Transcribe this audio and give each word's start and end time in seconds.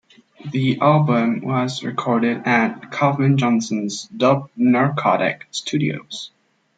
The 0.51 0.79
album 0.81 1.41
was 1.41 1.83
recorded 1.83 2.47
at 2.47 2.89
Calvin 2.91 3.37
Johnson's 3.37 4.05
"Dub 4.05 4.49
Narcotic 4.55 5.45
Studios". 5.51 6.31